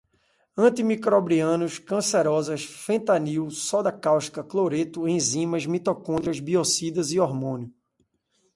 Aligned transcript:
antimicrobianos, 0.57 1.77
cancerosas, 1.77 2.63
fentanil, 2.65 3.51
soda 3.51 3.91
cáustica, 3.91 4.43
cloreto, 4.43 5.07
enzimas, 5.07 5.67
mitocôndrias, 5.67 6.39
biocidas, 6.39 7.13
hormônio 7.13 7.71